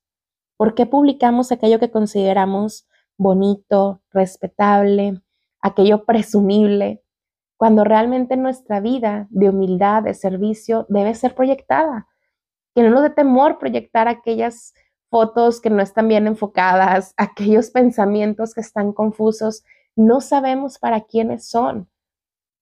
¿Por 0.57 0.75
qué 0.75 0.85
publicamos 0.85 1.53
aquello 1.53 1.79
que 1.79 1.91
consideramos 1.91 2.89
bonito, 3.17 4.01
respetable, 4.11 5.21
aquello 5.61 6.03
presumible, 6.03 7.05
cuando 7.55 7.85
realmente 7.85 8.35
nuestra 8.35 8.81
vida 8.81 9.27
de 9.29 9.47
humildad, 9.47 10.03
de 10.03 10.13
servicio, 10.13 10.85
debe 10.89 11.15
ser 11.15 11.35
proyectada. 11.35 12.09
Que 12.75 12.83
no 12.83 12.89
nos 12.89 13.03
dé 13.03 13.11
temor 13.11 13.59
proyectar 13.59 14.09
aquellas 14.09 14.73
fotos 15.09 15.61
que 15.61 15.69
no 15.69 15.81
están 15.81 16.09
bien 16.09 16.27
enfocadas, 16.27 17.13
aquellos 17.17 17.71
pensamientos 17.71 18.53
que 18.53 18.59
están 18.59 18.91
confusos, 18.91 19.63
no 19.99 20.21
sabemos 20.21 20.79
para 20.79 21.01
quiénes 21.01 21.47
son. 21.49 21.89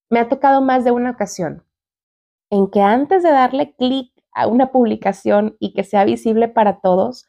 Me 0.09 0.19
ha 0.19 0.29
tocado 0.29 0.61
más 0.61 0.83
de 0.83 0.91
una 0.91 1.11
ocasión 1.11 1.63
en 2.49 2.69
que 2.69 2.81
antes 2.81 3.23
de 3.23 3.31
darle 3.31 3.75
clic 3.75 4.11
a 4.33 4.47
una 4.47 4.71
publicación 4.71 5.55
y 5.59 5.73
que 5.73 5.83
sea 5.83 6.05
visible 6.05 6.47
para 6.47 6.79
todos, 6.79 7.27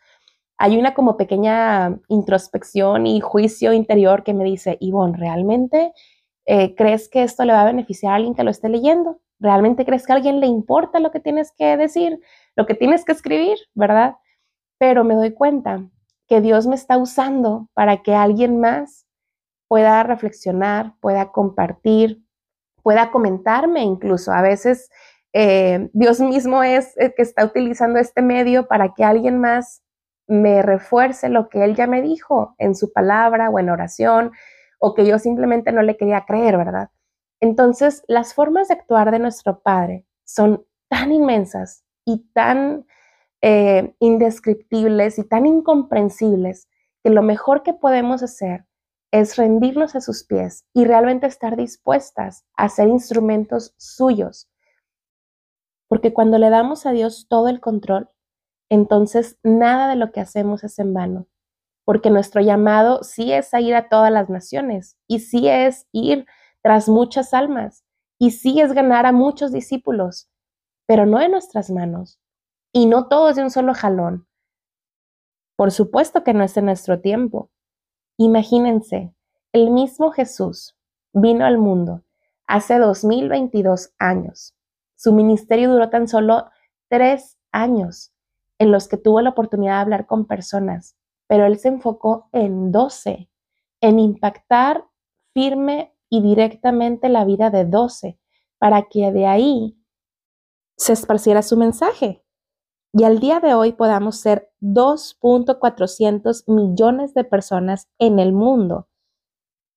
hay 0.57 0.79
una 0.79 0.95
como 0.95 1.17
pequeña 1.17 1.99
introspección 2.09 3.07
y 3.07 3.21
juicio 3.21 3.73
interior 3.73 4.25
que 4.25 4.35
me 4.35 4.45
dice, 4.45 4.77
Ivonne, 4.81 5.17
¿realmente 5.17 5.93
eh, 6.51 6.75
¿Crees 6.75 7.11
que 7.11 7.23
esto 7.25 7.45
le 7.45 7.53
va 7.53 7.61
a 7.61 7.67
beneficiar 7.67 8.13
a 8.13 8.17
alguien 8.17 8.35
que 8.35 8.43
lo 8.43 8.51
esté 8.51 8.71
leyendo? 8.71 9.21
¿Realmente 9.39 9.85
crees 9.85 10.07
que 10.07 10.13
a 10.13 10.17
alguien 10.17 10.41
le 10.41 10.47
importa 10.47 10.99
lo 10.99 11.11
que 11.11 11.21
tienes 11.21 11.53
que 11.53 11.77
decir, 11.77 12.21
lo 12.57 12.65
que 12.65 12.73
tienes 12.73 13.05
que 13.05 13.13
escribir, 13.13 13.59
verdad? 13.75 14.17
Pero 14.79 15.05
me 15.05 15.15
doy 15.15 15.33
cuenta 15.33 15.87
que 16.27 16.41
Dios 16.41 16.67
me 16.67 16.75
está 16.75 16.97
usando 16.97 17.69
para 17.75 18.03
que 18.03 18.15
alguien 18.15 18.61
más 18.61 19.08
pueda 19.69 20.03
reflexionar, 20.03 20.95
pueda 21.01 21.31
compartir, 21.31 22.25
pueda 22.83 23.11
comentarme 23.11 23.83
incluso. 23.83 24.33
A 24.33 24.43
veces 24.43 24.91
eh, 25.33 25.91
Dios 25.93 26.21
mismo 26.21 26.63
es 26.63 26.97
el 26.97 27.15
que 27.15 27.23
está 27.23 27.45
utilizando 27.45 27.99
este 27.99 28.23
medio 28.23 28.67
para 28.67 28.95
que 28.95 29.05
alguien 29.05 29.39
más 29.39 29.83
me 30.27 30.63
refuerce 30.63 31.29
lo 31.29 31.49
que 31.49 31.65
Él 31.65 31.75
ya 31.75 31.87
me 31.87 32.03
dijo 32.03 32.55
en 32.59 32.75
su 32.75 32.93
palabra 32.93 33.51
o 33.51 33.59
en 33.59 33.71
oración, 33.71 34.33
o 34.79 34.95
que 34.95 35.07
yo 35.07 35.19
simplemente 35.19 35.73
no 35.73 35.83
le 35.83 35.97
quería 35.97 36.25
creer, 36.25 36.57
¿verdad? 36.57 36.91
Entonces, 37.41 38.05
las 38.09 38.35
formas 38.35 38.69
de 38.69 38.75
actuar 38.75 39.11
de 39.11 39.19
nuestro 39.19 39.61
Padre 39.61 40.07
son 40.25 40.65
tan 40.89 41.13
inmensas 41.13 41.85
y 42.05 42.27
tan 42.33 42.87
eh, 43.43 43.95
indescriptibles 43.99 45.19
y 45.19 45.25
tan 45.25 45.47
incomprensibles 45.47 46.69
que 47.03 47.11
lo 47.11 47.23
mejor 47.23 47.63
que 47.63 47.75
podemos 47.75 48.23
hacer 48.23 48.68
es 49.11 49.37
rendirnos 49.37 49.95
a 49.95 50.01
sus 50.01 50.25
pies 50.25 50.65
y 50.75 50.85
realmente 50.85 51.27
estar 51.27 51.57
dispuestas 51.57 52.45
a 52.57 52.69
ser 52.69 52.89
instrumentos 52.89 53.75
suyos. 53.77 54.51
Porque 55.89 56.13
cuando 56.13 56.39
le 56.39 56.51
damos 56.51 56.87
a 56.87 56.93
Dios 56.93 57.27
todo 57.29 57.49
el 57.49 57.61
control, 57.61 58.11
entonces 58.69 59.39
nada 59.43 59.89
de 59.89 59.97
lo 59.97 60.13
que 60.13 60.21
hacemos 60.21 60.63
es 60.65 60.79
en 60.79 60.93
vano 60.93 61.29
porque 61.89 62.11
nuestro 62.11 62.43
llamado 62.43 63.03
sí 63.03 63.33
es 63.33 63.55
a 63.55 63.63
ir 63.63 63.75
a 63.75 63.89
todas 63.89 64.13
las 64.13 64.29
naciones 64.29 64.99
y 65.07 65.21
sí 65.21 65.49
es 65.49 65.89
ir 65.91 66.27
tras 66.61 66.87
muchas 66.87 67.33
almas 67.33 67.83
y 68.19 68.33
sí 68.33 68.61
es 68.61 68.75
ganar 68.75 69.07
a 69.07 69.13
muchos 69.13 69.53
discípulos, 69.53 70.29
pero 70.85 71.07
no 71.07 71.19
en 71.19 71.31
nuestras 71.31 71.71
manos 71.71 72.21
y 72.75 72.85
no 72.85 73.09
todos 73.09 73.37
de 73.37 73.43
un 73.43 73.51
solo 73.51 73.73
jalón. 73.73 74.29
Por 75.57 75.71
supuesto 75.71 76.25
que 76.25 76.35
no 76.35 76.45
es 76.45 76.59
en 76.59 76.67
nuestro 76.67 77.01
tiempo. 77.01 77.51
Imagínense, 78.19 79.15
el 79.53 79.71
mismo 79.71 80.11
Jesús 80.11 80.77
vino 81.15 81.47
al 81.47 81.57
mundo 81.57 82.03
hace 82.47 82.79
2022 82.79 83.95
años. 83.99 84.55
Su 84.95 85.15
ministerio 85.15 85.73
duró 85.73 85.89
tan 85.89 86.09
solo 86.09 86.51
tres 86.89 87.39
años 87.53 88.13
en 88.59 88.71
los 88.73 88.89
que 88.89 88.99
tuvo 88.99 89.23
la 89.23 89.31
oportunidad 89.31 89.77
de 89.77 89.81
hablar 89.81 90.07
con 90.07 90.27
personas 90.27 90.99
pero 91.29 91.47
él 91.47 91.59
se 91.59 91.69
enfocó 91.69 92.29
en 92.33 92.73
12, 92.73 93.31
en 93.81 93.99
impactar 94.01 94.85
firme 95.35 95.95
y 96.09 96.23
directamente 96.23 97.09
la 97.09 97.25
vida 97.25 97.51
de 97.51 97.67
12, 97.67 98.19
para 98.59 98.89
que 98.89 99.13
de 99.13 99.27
ahí 99.27 99.79
se 100.77 100.95
esparciera 100.95 101.43
su 101.43 101.57
mensaje. 101.57 102.25
Y 102.93 103.05
al 103.05 103.19
día 103.19 103.41
de 103.41 103.55
hoy 103.55 103.73
podamos 103.73 104.17
ser 104.17 104.51
2.400 104.61 106.45
millones 106.47 107.15
de 107.15 107.25
personas 107.25 107.89
en 107.99 108.19
el 108.19 108.33
mundo 108.33 108.89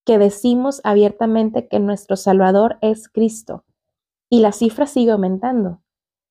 que 0.06 0.18
decimos 0.18 0.82
abiertamente 0.84 1.68
que 1.68 1.80
nuestro 1.80 2.16
Salvador 2.16 2.78
es 2.82 3.10
Cristo. 3.10 3.66
Y 4.30 4.40
la 4.40 4.52
cifra 4.52 4.88
sigue 4.88 5.12
aumentando, 5.12 5.82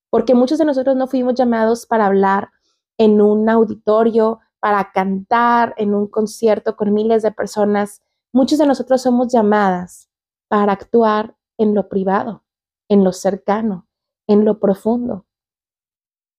porque 0.08 0.34
muchos 0.34 0.58
de 0.58 0.64
nosotros 0.64 0.96
no 0.96 1.06
fuimos 1.06 1.34
llamados 1.34 1.86
para 1.86 2.06
hablar 2.06 2.50
en 2.98 3.20
un 3.20 3.48
auditorio 3.48 4.40
para 4.60 4.92
cantar 4.92 5.74
en 5.78 5.94
un 5.94 6.06
concierto 6.06 6.76
con 6.76 6.92
miles 6.92 7.22
de 7.22 7.32
personas, 7.32 8.02
muchos 8.32 8.58
de 8.58 8.66
nosotros 8.66 9.02
somos 9.02 9.32
llamadas 9.32 10.10
para 10.48 10.72
actuar 10.72 11.34
en 11.58 11.74
lo 11.74 11.88
privado, 11.88 12.44
en 12.88 13.02
lo 13.02 13.12
cercano, 13.12 13.88
en 14.26 14.44
lo 14.44 14.60
profundo. 14.60 15.26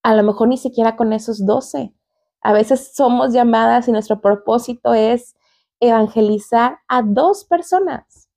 A 0.04 0.16
lo 0.16 0.24
mejor 0.24 0.48
ni 0.48 0.58
siquiera 0.58 0.96
con 0.96 1.14
esos 1.14 1.46
doce. 1.46 1.94
A 2.42 2.54
veces 2.54 2.94
somos 2.96 3.34
llamadas 3.34 3.88
y 3.88 3.92
nuestro 3.92 4.20
propósito 4.20 4.94
es 4.94 5.36
evangelizar 5.80 6.80
a 6.88 7.02
dos 7.04 7.46
personas. 7.46 8.30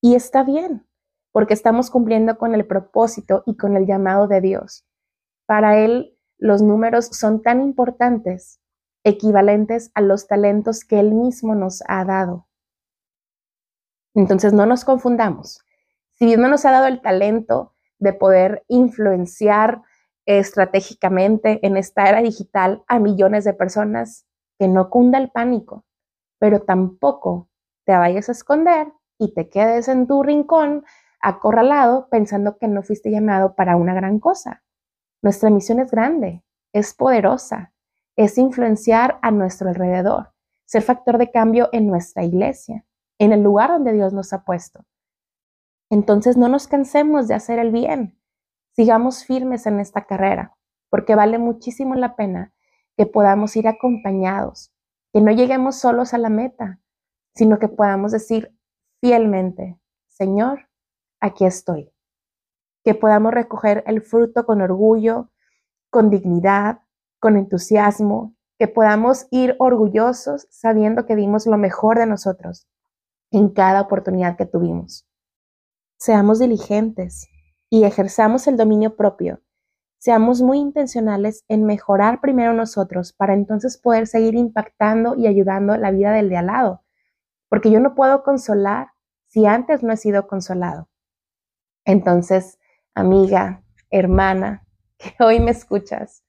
Y 0.00 0.14
está 0.14 0.42
bien, 0.42 0.86
porque 1.30 1.54
estamos 1.54 1.90
cumpliendo 1.90 2.38
con 2.38 2.54
el 2.54 2.66
propósito 2.66 3.42
y 3.46 3.56
con 3.56 3.76
el 3.76 3.86
llamado 3.86 4.28
de 4.28 4.40
Dios. 4.40 4.86
Para 5.46 5.78
Él 5.78 6.16
los 6.38 6.62
números 6.62 7.06
son 7.06 7.42
tan 7.42 7.60
importantes 7.60 8.60
equivalentes 9.04 9.90
a 9.94 10.00
los 10.00 10.26
talentos 10.26 10.84
que 10.84 11.00
Él 11.00 11.12
mismo 11.12 11.54
nos 11.54 11.82
ha 11.88 12.04
dado. 12.04 12.46
Entonces 14.14 14.52
no 14.52 14.66
nos 14.66 14.84
confundamos. 14.84 15.60
Si 16.14 16.26
Dios 16.26 16.38
no 16.38 16.48
nos 16.48 16.64
ha 16.64 16.70
dado 16.70 16.86
el 16.86 17.00
talento 17.00 17.74
de 17.98 18.12
poder 18.12 18.64
influenciar 18.68 19.82
estratégicamente 20.26 21.64
en 21.66 21.76
esta 21.76 22.08
era 22.08 22.22
digital 22.22 22.84
a 22.86 22.98
millones 22.98 23.44
de 23.44 23.54
personas, 23.54 24.26
que 24.58 24.68
no 24.68 24.90
cunda 24.90 25.18
el 25.18 25.30
pánico, 25.30 25.84
pero 26.38 26.62
tampoco 26.62 27.48
te 27.84 27.96
vayas 27.96 28.28
a 28.28 28.32
esconder 28.32 28.92
y 29.18 29.34
te 29.34 29.48
quedes 29.48 29.88
en 29.88 30.06
tu 30.06 30.22
rincón 30.22 30.84
acorralado 31.20 32.08
pensando 32.10 32.58
que 32.58 32.68
no 32.68 32.82
fuiste 32.82 33.10
llamado 33.10 33.54
para 33.54 33.76
una 33.76 33.94
gran 33.94 34.18
cosa. 34.18 34.62
Nuestra 35.22 35.50
misión 35.50 35.78
es 35.78 35.90
grande, 35.90 36.44
es 36.72 36.94
poderosa, 36.94 37.72
es 38.16 38.38
influenciar 38.38 39.18
a 39.22 39.30
nuestro 39.30 39.68
alrededor, 39.68 40.32
ser 40.64 40.82
factor 40.82 41.18
de 41.18 41.30
cambio 41.30 41.68
en 41.72 41.86
nuestra 41.86 42.24
iglesia, 42.24 42.84
en 43.18 43.32
el 43.32 43.42
lugar 43.42 43.70
donde 43.70 43.92
Dios 43.92 44.12
nos 44.12 44.32
ha 44.32 44.44
puesto. 44.44 44.84
Entonces 45.90 46.36
no 46.36 46.48
nos 46.48 46.66
cansemos 46.66 47.28
de 47.28 47.34
hacer 47.34 47.58
el 47.58 47.70
bien, 47.70 48.18
sigamos 48.74 49.24
firmes 49.24 49.66
en 49.66 49.80
esta 49.80 50.06
carrera, 50.06 50.56
porque 50.90 51.14
vale 51.14 51.38
muchísimo 51.38 51.94
la 51.94 52.16
pena 52.16 52.52
que 52.96 53.06
podamos 53.06 53.56
ir 53.56 53.68
acompañados, 53.68 54.72
que 55.12 55.20
no 55.20 55.30
lleguemos 55.30 55.76
solos 55.76 56.14
a 56.14 56.18
la 56.18 56.28
meta, 56.28 56.80
sino 57.34 57.58
que 57.58 57.68
podamos 57.68 58.12
decir 58.12 58.54
fielmente, 59.00 59.78
Señor, 60.08 60.68
aquí 61.20 61.44
estoy. 61.44 61.92
Que 62.84 62.94
podamos 62.94 63.32
recoger 63.32 63.84
el 63.86 64.02
fruto 64.02 64.44
con 64.44 64.60
orgullo, 64.60 65.30
con 65.90 66.10
dignidad, 66.10 66.80
con 67.20 67.36
entusiasmo, 67.36 68.34
que 68.58 68.68
podamos 68.68 69.26
ir 69.30 69.56
orgullosos 69.58 70.46
sabiendo 70.50 71.06
que 71.06 71.16
dimos 71.16 71.46
lo 71.46 71.58
mejor 71.58 71.98
de 71.98 72.06
nosotros 72.06 72.68
en 73.30 73.48
cada 73.48 73.80
oportunidad 73.80 74.36
que 74.36 74.46
tuvimos. 74.46 75.08
Seamos 75.98 76.38
diligentes 76.38 77.28
y 77.72 77.84
ejerzamos 77.84 78.48
el 78.48 78.58
dominio 78.58 78.96
propio. 78.96 79.40
Seamos 79.96 80.42
muy 80.42 80.58
intencionales 80.58 81.42
en 81.48 81.64
mejorar 81.64 82.20
primero 82.20 82.52
nosotros 82.52 83.14
para 83.14 83.32
entonces 83.32 83.78
poder 83.78 84.06
seguir 84.06 84.34
impactando 84.34 85.14
y 85.16 85.26
ayudando 85.26 85.74
la 85.78 85.90
vida 85.90 86.12
del 86.12 86.28
de 86.28 86.36
al 86.36 86.48
lado. 86.48 86.82
Porque 87.48 87.70
yo 87.70 87.80
no 87.80 87.94
puedo 87.94 88.24
consolar 88.24 88.88
si 89.28 89.46
antes 89.46 89.82
no 89.82 89.90
he 89.90 89.96
sido 89.96 90.26
consolado. 90.26 90.90
Entonces, 91.86 92.58
amiga, 92.94 93.64
hermana, 93.88 94.66
que 94.98 95.14
hoy 95.24 95.40
me 95.40 95.52
escuchas, 95.52 96.26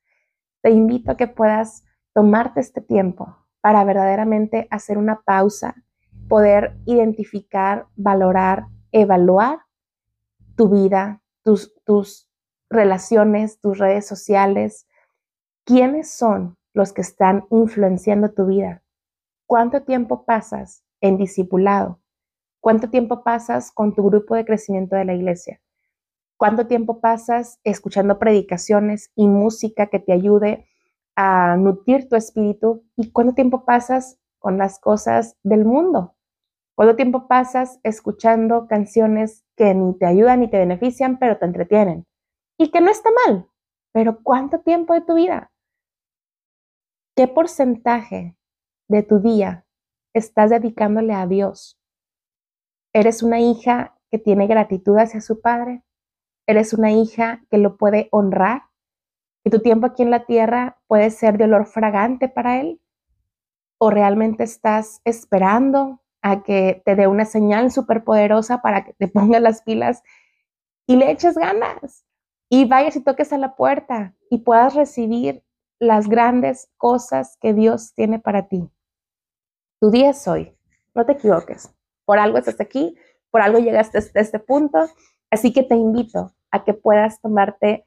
te 0.62 0.72
invito 0.72 1.12
a 1.12 1.18
que 1.18 1.28
puedas 1.28 1.84
tomarte 2.14 2.62
este 2.62 2.80
tiempo 2.80 3.36
para 3.60 3.84
verdaderamente 3.84 4.66
hacer 4.72 4.98
una 4.98 5.24
pausa, 5.26 5.76
poder 6.30 6.80
identificar, 6.86 7.88
valorar, 7.98 8.68
evaluar 8.94 9.60
tu 10.56 10.70
vida, 10.70 11.20
tus, 11.44 11.74
tus 11.86 12.30
relaciones, 12.70 13.60
tus 13.60 13.78
redes 13.78 14.08
sociales, 14.08 14.88
quiénes 15.66 16.10
son 16.12 16.58
los 16.74 16.92
que 16.94 17.02
están 17.02 17.46
influenciando 17.52 18.32
tu 18.32 18.48
vida, 18.48 18.84
cuánto 19.46 19.84
tiempo 19.84 20.26
pasas 20.26 20.84
en 21.02 21.18
discipulado, 21.18 22.00
cuánto 22.60 22.90
tiempo 22.90 23.24
pasas 23.24 23.72
con 23.72 23.94
tu 23.94 24.04
grupo 24.04 24.36
de 24.36 24.46
crecimiento 24.46 24.96
de 24.96 25.06
la 25.06 25.14
iglesia, 25.14 25.62
cuánto 26.38 26.68
tiempo 26.68 27.00
pasas 27.00 27.60
escuchando 27.64 28.20
predicaciones 28.20 29.12
y 29.16 29.28
música 29.28 29.88
que 29.88 30.00
te 30.00 30.14
ayude 30.14 30.68
a 31.16 31.56
nutrir 31.58 32.10
tu 32.10 32.16
espíritu 32.16 32.84
y 32.96 33.12
cuánto 33.12 33.36
tiempo 33.36 33.66
pasas 33.66 34.18
con 34.40 34.58
las 34.58 34.80
cosas 34.80 35.38
del 35.44 35.66
mundo. 35.66 36.16
¿Cuánto 36.75 36.96
tiempo 36.96 37.27
pasas 37.27 37.80
escuchando 37.84 38.68
canciones 38.68 39.46
que 39.56 39.75
ni 39.75 39.96
te 39.98 40.08
ayudan 40.08 40.39
ni 40.39 40.50
te 40.50 40.58
benefician, 40.58 41.20
pero 41.20 41.38
te 41.38 41.46
entretienen? 41.46 42.06
Y 42.58 42.72
que 42.72 42.82
no 42.82 42.89
está 42.89 43.10
mal, 43.25 43.48
pero 43.92 44.24
¿cuánto 44.24 44.59
tiempo 44.62 44.94
de 44.94 45.01
tu 45.01 45.14
vida? 45.14 45.51
¿Qué 47.16 47.27
porcentaje 47.27 48.36
de 48.88 49.03
tu 49.03 49.20
día 49.20 49.68
estás 50.14 50.50
dedicándole 50.50 51.14
a 51.14 51.27
Dios? 51.27 51.79
¿Eres 52.92 53.22
una 53.22 53.40
hija 53.40 53.96
que 54.09 54.18
tiene 54.18 54.48
gratitud 54.48 54.98
hacia 54.98 55.22
su 55.22 55.42
padre? 55.42 55.83
¿Eres 56.48 56.74
una 56.74 56.92
hija 56.92 57.44
que 57.51 57.59
lo 57.59 57.77
puede 57.77 58.09
honrar? 58.12 58.64
¿Y 59.46 59.51
tu 59.51 59.59
tiempo 59.59 59.86
aquí 59.86 60.01
en 60.01 60.12
la 60.12 60.25
tierra 60.25 60.81
puede 60.88 61.12
ser 61.12 61.38
de 61.38 61.44
olor 61.44 61.68
fragante 61.68 62.29
para 62.29 62.59
Él? 62.62 62.81
¿O 63.79 63.92
realmente 63.92 64.44
estás 64.44 65.01
esperando 65.03 66.02
a 66.24 66.42
que 66.42 66.81
te 66.86 66.96
dé 66.96 67.05
una 67.05 67.25
señal 67.25 67.72
súper 67.72 68.03
poderosa 68.03 68.62
para 68.62 68.83
que 68.83 68.94
te 68.94 69.07
pongas 69.09 69.42
las 69.42 69.62
pilas 69.62 70.01
y 70.88 70.96
le 70.96 71.12
eches 71.12 71.36
ganas 71.36 72.05
y 72.50 72.66
vayas 72.66 72.96
y 72.96 73.03
toques 73.03 73.31
a 73.33 73.38
la 73.38 73.55
puerta 73.55 74.16
y 74.29 74.40
puedas 74.40 74.74
recibir 74.74 75.44
las 75.79 76.07
grandes 76.07 76.72
cosas 76.77 77.38
que 77.42 77.53
Dios 77.53 77.94
tiene 77.94 78.20
para 78.20 78.48
ti. 78.48 78.70
Tu 79.79 79.92
día 79.92 80.12
es 80.12 80.27
hoy, 80.27 80.57
no 80.96 81.05
te 81.05 81.14
equivoques. 81.14 81.74
Por 82.05 82.20
algo 82.20 82.38
estás 82.38 82.59
aquí, 82.59 82.96
por 83.31 83.42
algo 83.42 83.59
llegaste 83.59 83.98
hasta 83.98 84.20
este 84.20 84.40
punto, 84.40 84.79
así 85.29 85.51
que 85.51 85.64
te 85.64 85.75
invito 85.75 86.33
a 86.51 86.64
que 86.64 86.74
puedas 86.74 87.20
tomarte 87.22 87.86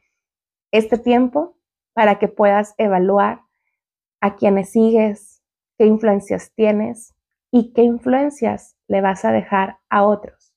este 0.72 0.98
tiempo 0.98 1.56
para 1.94 2.18
que 2.18 2.28
puedas 2.28 2.74
evaluar 2.76 3.42
a 4.20 4.36
quienes 4.36 4.70
sigues, 4.70 5.42
qué 5.78 5.86
influencias 5.86 6.52
tienes, 6.54 7.15
y 7.58 7.72
qué 7.72 7.80
influencias 7.80 8.76
le 8.86 9.00
vas 9.00 9.24
a 9.24 9.32
dejar 9.32 9.78
a 9.88 10.04
otros. 10.04 10.54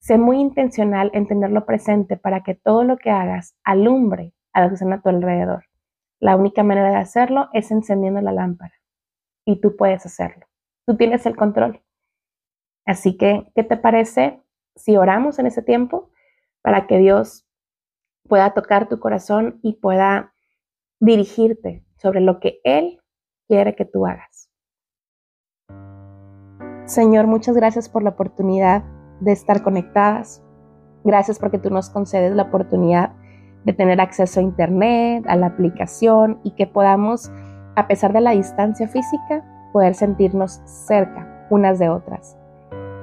Sé 0.00 0.18
muy 0.18 0.40
intencional 0.40 1.12
en 1.14 1.28
tenerlo 1.28 1.64
presente 1.64 2.16
para 2.16 2.42
que 2.42 2.56
todo 2.56 2.82
lo 2.82 2.96
que 2.96 3.10
hagas 3.10 3.56
alumbre 3.62 4.34
a 4.52 4.62
los 4.62 4.70
que 4.70 4.74
están 4.74 4.92
a 4.92 5.00
tu 5.00 5.10
alrededor. 5.10 5.66
La 6.18 6.34
única 6.34 6.64
manera 6.64 6.90
de 6.90 6.96
hacerlo 6.96 7.50
es 7.52 7.70
encendiendo 7.70 8.20
la 8.20 8.32
lámpara 8.32 8.74
y 9.44 9.60
tú 9.60 9.76
puedes 9.76 10.04
hacerlo. 10.06 10.46
Tú 10.86 10.96
tienes 10.96 11.24
el 11.24 11.36
control. 11.36 11.84
Así 12.84 13.16
que, 13.16 13.52
¿qué 13.54 13.62
te 13.62 13.76
parece 13.76 14.42
si 14.74 14.96
oramos 14.96 15.38
en 15.38 15.46
ese 15.46 15.62
tiempo 15.62 16.10
para 16.62 16.88
que 16.88 16.98
Dios 16.98 17.46
pueda 18.28 18.54
tocar 18.54 18.88
tu 18.88 18.98
corazón 18.98 19.60
y 19.62 19.74
pueda 19.74 20.34
dirigirte 20.98 21.84
sobre 21.96 22.20
lo 22.22 22.40
que 22.40 22.58
Él 22.64 22.98
quiere 23.46 23.76
que 23.76 23.84
tú 23.84 24.04
hagas? 24.04 24.47
Señor, 26.88 27.26
muchas 27.26 27.54
gracias 27.54 27.86
por 27.86 28.02
la 28.02 28.08
oportunidad 28.08 28.82
de 29.20 29.32
estar 29.32 29.62
conectadas. 29.62 30.42
Gracias 31.04 31.38
porque 31.38 31.58
tú 31.58 31.68
nos 31.68 31.90
concedes 31.90 32.34
la 32.34 32.44
oportunidad 32.44 33.12
de 33.66 33.74
tener 33.74 34.00
acceso 34.00 34.40
a 34.40 34.42
Internet, 34.42 35.26
a 35.28 35.36
la 35.36 35.48
aplicación 35.48 36.40
y 36.44 36.52
que 36.52 36.66
podamos, 36.66 37.30
a 37.76 37.86
pesar 37.88 38.14
de 38.14 38.22
la 38.22 38.30
distancia 38.30 38.88
física, 38.88 39.44
poder 39.74 39.94
sentirnos 39.94 40.62
cerca 40.64 41.46
unas 41.50 41.78
de 41.78 41.90
otras. 41.90 42.38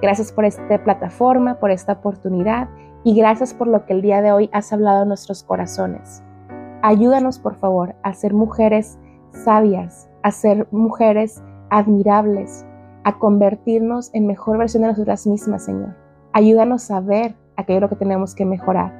Gracias 0.01 0.31
por 0.31 0.45
esta 0.45 0.83
plataforma, 0.83 1.59
por 1.59 1.69
esta 1.69 1.93
oportunidad 1.93 2.67
y 3.03 3.15
gracias 3.15 3.53
por 3.53 3.67
lo 3.67 3.85
que 3.85 3.93
el 3.93 4.01
día 4.01 4.23
de 4.23 4.31
hoy 4.31 4.49
has 4.51 4.73
hablado 4.73 5.03
a 5.03 5.05
nuestros 5.05 5.43
corazones. 5.43 6.23
Ayúdanos, 6.81 7.37
por 7.37 7.53
favor, 7.53 7.93
a 8.01 8.13
ser 8.13 8.33
mujeres 8.33 8.97
sabias, 9.29 10.09
a 10.23 10.31
ser 10.31 10.67
mujeres 10.71 11.43
admirables, 11.69 12.65
a 13.05 13.19
convertirnos 13.19 14.09
en 14.15 14.25
mejor 14.25 14.57
versión 14.57 14.81
de 14.81 14.89
nosotras 14.89 15.27
mismas, 15.27 15.63
Señor. 15.63 15.95
Ayúdanos 16.33 16.89
a 16.89 16.99
ver 16.99 17.35
aquello 17.55 17.87
que 17.87 17.95
tenemos 17.95 18.33
que 18.33 18.45
mejorar. 18.45 18.91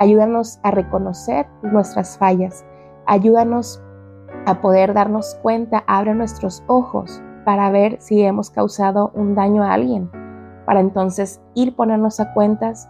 Ayúdanos 0.00 0.58
a 0.62 0.70
reconocer 0.70 1.46
nuestras 1.62 2.16
fallas. 2.16 2.64
Ayúdanos 3.06 3.80
a 4.46 4.62
poder 4.62 4.94
darnos 4.94 5.34
cuenta, 5.42 5.84
abre 5.86 6.14
nuestros 6.14 6.64
ojos 6.66 7.22
para 7.44 7.70
ver 7.70 7.98
si 8.00 8.22
hemos 8.22 8.48
causado 8.48 9.12
un 9.14 9.34
daño 9.34 9.62
a 9.62 9.74
alguien, 9.74 10.10
para 10.64 10.80
entonces 10.80 11.42
ir 11.54 11.76
ponernos 11.76 12.20
a 12.20 12.32
cuentas 12.32 12.88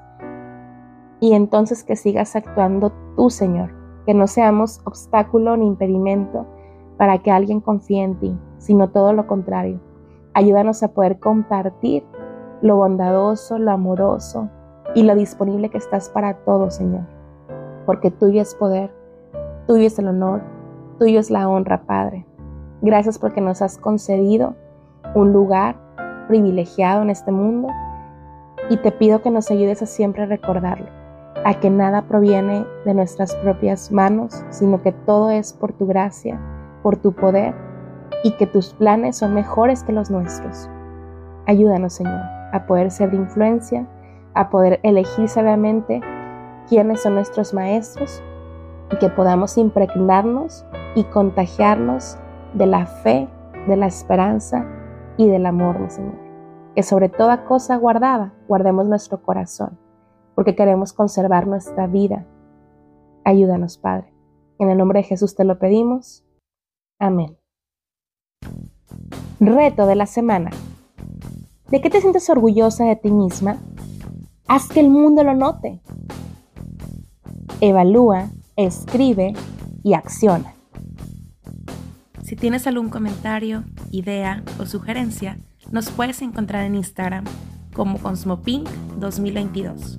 y 1.18 1.32
entonces 1.32 1.82
que 1.82 1.96
sigas 1.96 2.36
actuando 2.36 2.92
tú, 3.16 3.30
Señor, 3.30 3.72
que 4.06 4.14
no 4.14 4.28
seamos 4.28 4.80
obstáculo 4.84 5.56
ni 5.56 5.66
impedimento 5.66 6.46
para 6.98 7.18
que 7.18 7.32
alguien 7.32 7.60
confíe 7.60 8.04
en 8.04 8.20
ti, 8.20 8.38
sino 8.58 8.90
todo 8.90 9.12
lo 9.12 9.26
contrario 9.26 9.80
Ayúdanos 10.34 10.82
a 10.82 10.88
poder 10.88 11.18
compartir 11.18 12.04
lo 12.62 12.76
bondadoso, 12.76 13.58
lo 13.58 13.70
amoroso 13.70 14.48
y 14.94 15.02
lo 15.02 15.14
disponible 15.14 15.68
que 15.68 15.78
estás 15.78 16.08
para 16.08 16.34
todos, 16.44 16.76
Señor. 16.76 17.02
Porque 17.84 18.10
tuyo 18.10 18.40
es 18.40 18.54
poder, 18.54 18.90
tuyo 19.66 19.86
es 19.86 19.98
el 19.98 20.08
honor, 20.08 20.40
tuyo 20.98 21.20
es 21.20 21.30
la 21.30 21.48
honra, 21.48 21.82
Padre. 21.82 22.26
Gracias 22.80 23.18
porque 23.18 23.40
nos 23.40 23.60
has 23.60 23.76
concedido 23.76 24.54
un 25.14 25.32
lugar 25.32 25.76
privilegiado 26.28 27.02
en 27.02 27.10
este 27.10 27.30
mundo 27.30 27.68
y 28.70 28.78
te 28.78 28.90
pido 28.90 29.20
que 29.20 29.30
nos 29.30 29.50
ayudes 29.50 29.82
a 29.82 29.86
siempre 29.86 30.24
recordarlo, 30.24 30.86
a 31.44 31.60
que 31.60 31.68
nada 31.68 32.02
proviene 32.02 32.64
de 32.86 32.94
nuestras 32.94 33.34
propias 33.36 33.92
manos, 33.92 34.44
sino 34.48 34.80
que 34.82 34.92
todo 34.92 35.30
es 35.30 35.52
por 35.52 35.72
tu 35.72 35.86
gracia, 35.86 36.40
por 36.82 36.96
tu 36.96 37.12
poder 37.12 37.54
y 38.22 38.32
que 38.32 38.46
tus 38.46 38.72
planes 38.74 39.16
son 39.16 39.34
mejores 39.34 39.82
que 39.82 39.92
los 39.92 40.10
nuestros. 40.10 40.68
Ayúdanos, 41.46 41.94
Señor, 41.94 42.20
a 42.52 42.66
poder 42.66 42.90
ser 42.90 43.10
de 43.10 43.16
influencia, 43.16 43.86
a 44.34 44.50
poder 44.50 44.80
elegir 44.82 45.28
sabiamente 45.28 46.00
quiénes 46.68 47.02
son 47.02 47.14
nuestros 47.14 47.52
maestros 47.52 48.22
y 48.90 48.96
que 48.96 49.08
podamos 49.08 49.58
impregnarnos 49.58 50.64
y 50.94 51.04
contagiarnos 51.04 52.18
de 52.54 52.66
la 52.66 52.86
fe, 52.86 53.28
de 53.66 53.76
la 53.76 53.86
esperanza 53.86 54.66
y 55.16 55.28
del 55.28 55.46
amor, 55.46 55.78
mi 55.78 55.90
Señor. 55.90 56.14
Que 56.74 56.82
sobre 56.82 57.08
toda 57.08 57.44
cosa 57.44 57.76
guardada, 57.76 58.32
guardemos 58.48 58.86
nuestro 58.86 59.22
corazón, 59.22 59.78
porque 60.34 60.54
queremos 60.54 60.92
conservar 60.92 61.46
nuestra 61.46 61.86
vida. 61.86 62.26
Ayúdanos, 63.24 63.78
Padre. 63.78 64.12
En 64.58 64.70
el 64.70 64.78
nombre 64.78 65.00
de 65.00 65.04
Jesús 65.04 65.34
te 65.34 65.44
lo 65.44 65.58
pedimos. 65.58 66.24
Amén. 66.98 67.41
Reto 69.40 69.86
de 69.86 69.96
la 69.96 70.06
semana. 70.06 70.50
¿De 71.68 71.80
qué 71.80 71.90
te 71.90 72.00
sientes 72.00 72.28
orgullosa 72.30 72.84
de 72.84 72.96
ti 72.96 73.10
misma? 73.10 73.56
Haz 74.46 74.68
que 74.68 74.80
el 74.80 74.88
mundo 74.88 75.24
lo 75.24 75.34
note. 75.34 75.80
Evalúa, 77.60 78.28
escribe 78.56 79.32
y 79.82 79.94
acciona. 79.94 80.54
Si 82.22 82.36
tienes 82.36 82.66
algún 82.66 82.88
comentario, 82.88 83.64
idea 83.90 84.44
o 84.60 84.66
sugerencia, 84.66 85.38
nos 85.70 85.90
puedes 85.90 86.22
encontrar 86.22 86.64
en 86.64 86.74
Instagram 86.74 87.24
como 87.72 87.98
Cosmopink 87.98 88.68
2022. 88.98 89.98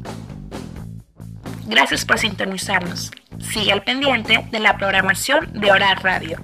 Gracias 1.68 2.06
por 2.06 2.20
sintonizarnos. 2.20 3.12
Sigue 3.40 3.74
al 3.74 3.84
pendiente 3.84 4.48
de 4.52 4.60
la 4.60 4.78
programación 4.78 5.52
de 5.54 5.72
Orar 5.72 6.04
Radio 6.04 6.38